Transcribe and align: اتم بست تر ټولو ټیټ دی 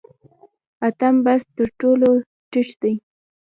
اتم 0.87 1.15
بست 1.25 1.47
تر 1.57 1.67
ټولو 1.79 2.09
ټیټ 2.51 2.69
دی 2.81 2.93